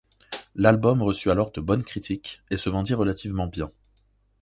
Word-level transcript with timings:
L'album 0.55 1.03
reçut 1.03 1.29
alors 1.29 1.51
de 1.51 1.61
bonnes 1.61 1.83
critiques 1.83 2.41
et 2.49 2.57
se 2.57 2.71
vendit 2.71 2.95
relativement 2.95 3.45
bien. 3.45 3.67